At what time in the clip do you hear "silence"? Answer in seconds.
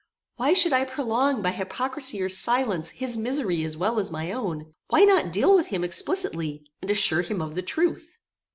2.27-2.89